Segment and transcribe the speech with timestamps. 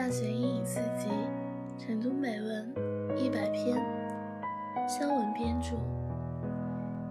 [0.00, 1.10] 大学英语四级，
[1.76, 2.74] 晨读美文
[3.18, 3.76] 一百篇，
[4.88, 5.76] 肖文编著。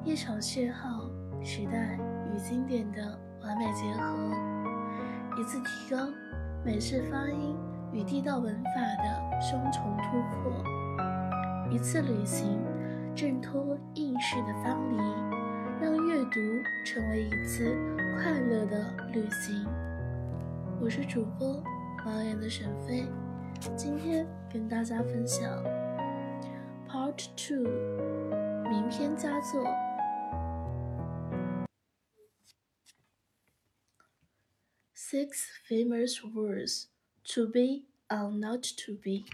[0.03, 1.07] 一场邂逅，
[1.43, 1.99] 时代
[2.33, 2.99] 与经典的
[3.43, 4.01] 完美结合；
[5.39, 6.07] 一次提高，
[6.65, 7.55] 美式发音
[7.93, 12.59] 与地道文法的双重突破；一次旅行，
[13.13, 14.97] 挣脱应试的藩篱，
[15.79, 16.39] 让阅读
[16.83, 17.77] 成为一次
[18.15, 19.63] 快乐的旅行。
[20.81, 21.61] 我是主播。
[22.05, 23.05] 导演的沈飞，
[23.75, 25.63] 今天跟大家分享
[26.87, 27.63] Part Two，
[28.69, 29.63] 名篇佳作。
[34.95, 36.85] Six famous words
[37.33, 39.25] to be or not to be。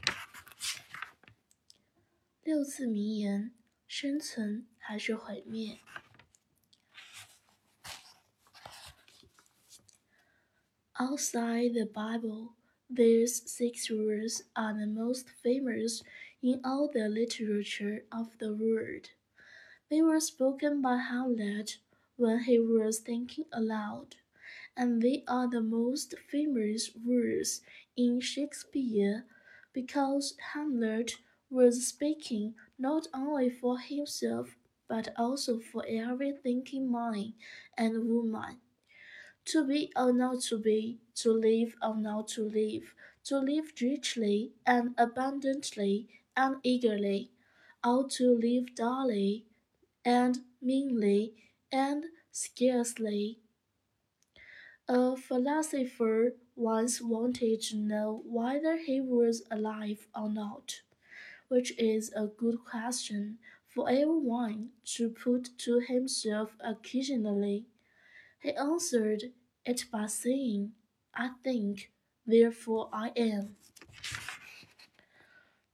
[2.44, 3.52] 六字名言：
[3.88, 5.80] 生存还是毁灭。
[11.00, 12.56] Outside the Bible,
[12.90, 16.04] these six rules are the most famous
[16.42, 19.12] in all the literature of the world.
[19.90, 21.80] They were spoken by Hamlet
[22.18, 24.18] when he was thinking aloud,
[24.78, 27.62] and they are the most famous words
[27.98, 29.26] in Shakespeare
[29.74, 34.58] because Hamlet was speaking not only for himself
[34.88, 37.34] but also for every thinking man
[37.78, 38.62] and woman.
[39.46, 42.94] To be or not to be, to live or not to live,
[43.24, 47.32] to live richly and abundantly and eagerly,
[47.84, 49.46] or to live dully
[50.06, 51.36] and meanly
[51.72, 53.40] and scarcely.
[54.90, 60.82] A philosopher once wanted to know whether he was alive or not,
[61.50, 67.68] which is a good question for everyone to put to himself occasionally.
[68.46, 69.32] He answered
[69.64, 70.74] it by saying,
[71.14, 71.88] I think,
[72.28, 73.56] therefore I am.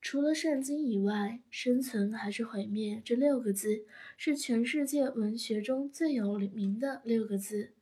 [0.02, 3.84] 除了圣经以外，生存还是毁灭这六个字
[4.16, 7.74] 是全世界文学中最有名的六个字。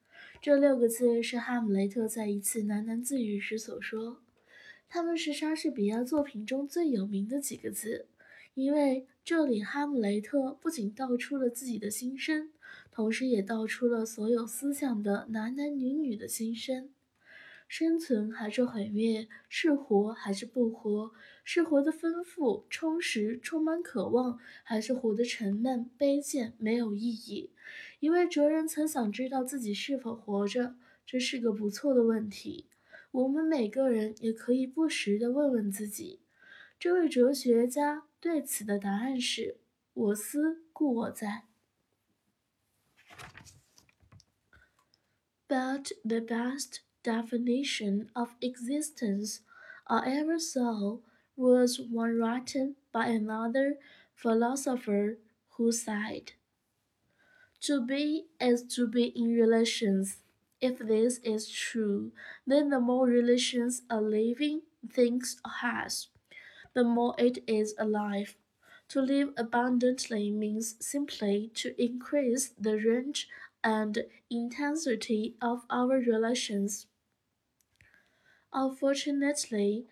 [0.42, 4.24] 这六个字是哈姆雷特在一次喃喃自语时所说，
[4.88, 8.08] 他们是莎士比亚作品中最有名的几个字。
[8.56, 12.52] 因为这里，哈姆雷特不仅道出了自己的心声，
[13.00, 16.90] 同时也道出了所有思想的男男女女的心声：
[17.66, 21.14] 生存还是毁灭，是活还是不活，
[21.46, 27.52] 是活得丰富、充实、充满渴望，还是活得沉闷、卑贱、没有意义？
[28.02, 32.66] 一位哲人曾想知道自己是否活着，这是个不错的问题。
[33.12, 36.20] 我们每个人也可以不时地问问自己。
[36.78, 39.56] 这位哲学家对此的答案是：
[39.94, 41.49] 我思故我在。
[45.50, 49.42] But the best definition of existence
[49.88, 51.00] I ever saw
[51.36, 53.80] was one written by another
[54.16, 55.18] philosopher
[55.58, 56.34] who said,
[57.62, 60.24] To be is to be in relations.
[60.62, 62.12] If this is true,
[62.46, 65.22] then the more relations a living thing
[65.62, 66.08] has,
[66.74, 68.36] the more it is alive.
[68.90, 73.28] To live abundantly means simply to increase the range
[73.64, 74.00] and
[74.32, 76.88] intensity of our relations.
[78.52, 79.86] Unfortunately,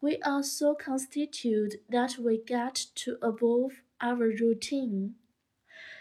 [0.00, 5.16] we are so constituted that we get to above our routine.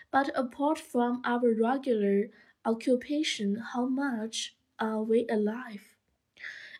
[0.09, 2.29] But apart from our regular
[2.63, 5.97] occupation, how much are we alive?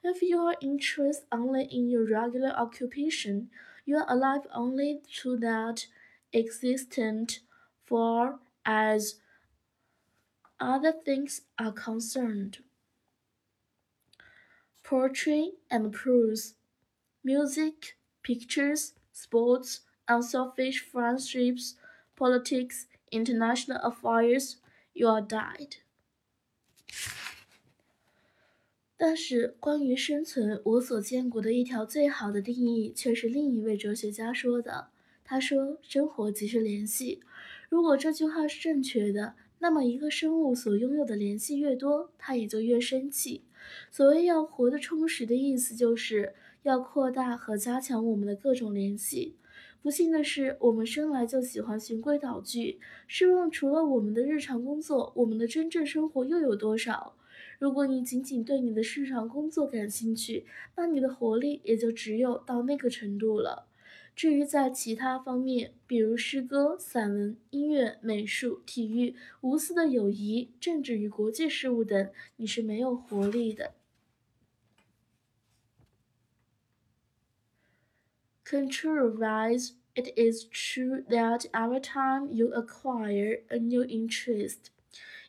[0.02, 3.50] If you are interested only in your regular occupation,
[3.88, 5.88] you are alive only to that
[6.34, 7.42] existent
[7.88, 9.22] far as
[10.60, 12.60] other things are concerned.
[14.82, 16.56] Poetry and prose,
[17.24, 21.76] music, pictures, sports, unselfish friendships,
[22.16, 24.58] politics, international affairs,
[24.94, 25.78] you are died.
[29.00, 34.88] 但是，关于生存，我所见过的一条最好的定义，却是另一位哲学家说的。
[35.24, 37.22] 他说：“生活即是联系。”
[37.70, 43.44] 如果这句话是正确的，那么一个生物所拥有的联系越多，它也就越生气。
[43.92, 46.34] 所谓要活得充实的意思，就是
[46.64, 49.36] 要扩大和加强我们的各种联系。
[49.84, 52.80] 不幸的是，我们生来就喜欢循规蹈矩。
[53.06, 57.16] 试问，除了我们的日常工作，我们的真正生活又有多少？
[57.60, 60.46] 如果你仅仅对你的日常工作感兴趣，
[60.76, 63.68] 那你的活力也就只有到那个程度了。
[64.16, 73.76] 至于在其他方面，比如诗歌、散文、音乐、美术、体育、无私的友谊、政治与国际事务等，你是没有活力的。
[78.44, 84.72] Contrariwise, it is true that every time you acquire a new interest,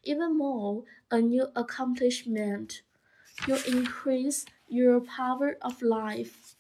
[0.04, 2.81] even more, a new accomplishment,
[3.48, 6.56] you increase your power of life.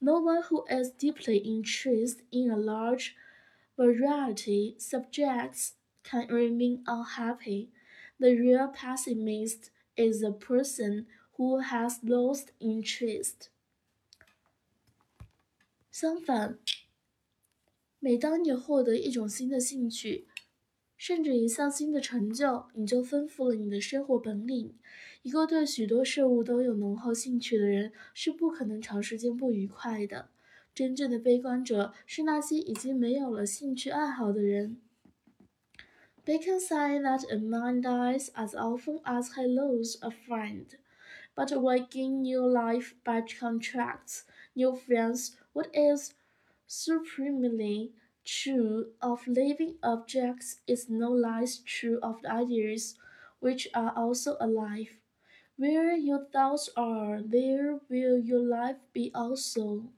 [0.00, 3.16] No one who is deeply interested in a large
[3.76, 7.70] variety of subjects can remain unhappy.
[8.20, 11.06] The real pessimist is the person
[11.36, 13.48] who has lost interest.
[15.90, 16.58] 相反，
[18.00, 20.26] 每当你获得一种新的兴趣，
[20.99, 24.77] 甚至一项新的成就，你就丰富了你的生活本领。
[25.21, 30.29] 一个对许多事物都有浓厚兴趣的人，是不可能长时间不愉快的。
[30.75, 34.81] 真正的悲观者是那些已经没有了兴趣爱好的人。
[36.25, 40.65] Bacon said that a man dies as often as he loses a friend,
[41.33, 44.23] but waking new life by contracts
[44.53, 45.31] new friends.
[45.53, 46.11] What is
[46.67, 47.93] supremely
[48.29, 52.95] true of living objects is no less true of the ideas,
[53.39, 54.99] which are also alive.
[55.57, 59.89] Where your thoughts are, there will your life be also.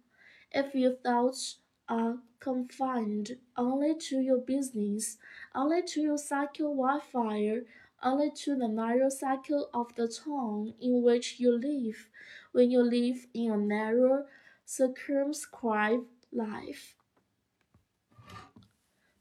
[0.51, 1.57] If your thoughts
[1.89, 5.17] are confined only to your business,
[5.55, 7.65] only to your cycle wildfire,
[8.03, 12.09] only to the narrow cycle of the town in which you live,
[12.53, 14.25] when you live in a narrow,
[14.65, 16.95] circumscribed life.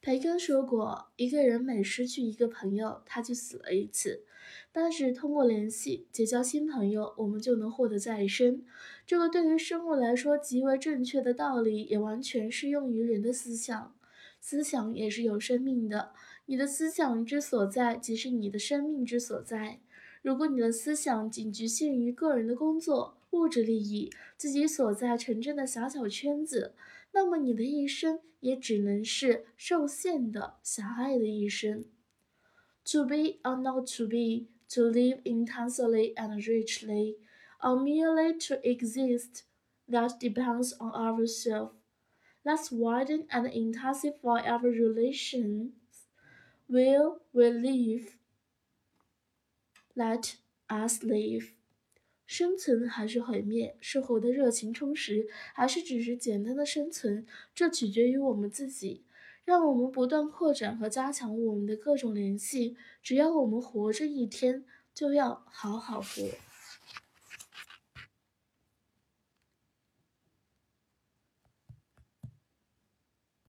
[0.03, 4.25] 培根说过，一个人每失去一个朋友，他就死了一次。
[4.73, 8.65] 但是通过联系结交新朋友，我们就能获得再生。
[9.07, 13.95] 这个对于生物来说极为正确的道理，也完全适用于人的思想。
[14.41, 16.13] 思想也是有生命的，
[16.47, 19.81] 你的思想之所在，即是你的生命之所在。
[20.23, 26.75] 如果你的思想仅局限于个人的工作、物质利益、自己所在城镇的小小圈子，
[27.12, 31.86] 那么你的一生也只能是受限的、狭隘的一生。
[32.86, 37.18] To be or not to be, to live intensely and richly,
[37.60, 39.44] or merely to exist,
[39.90, 41.74] that depends on ourselves.
[42.44, 45.72] Let's widen and intensify our relations.
[46.68, 48.18] Will we live?
[49.96, 50.36] Let
[50.70, 51.54] us live.
[52.31, 59.03] 生存还是毁灭，是活得热情充实，还是只是简单的生存，这取决于我们自己。
[59.45, 62.77] 让我们不断扩展和加强我们的各种联系。
[63.03, 66.50] 只要我们活着一天，就要好好活。